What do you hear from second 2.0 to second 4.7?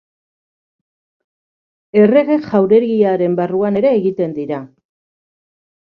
Errege jauregiaren barruan ere egiten dira.